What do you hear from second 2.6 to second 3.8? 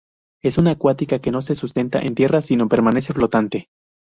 permanece flotante.